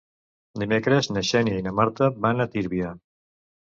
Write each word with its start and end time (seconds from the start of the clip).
Dimecres 0.63 1.11
na 1.13 1.23
Xènia 1.33 1.61
i 1.61 1.69
na 1.69 1.77
Marta 1.83 2.11
van 2.27 2.45
a 2.49 2.53
Tírvia. 2.57 2.95